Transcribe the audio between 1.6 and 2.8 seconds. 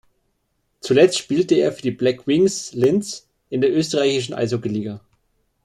für die Black Wings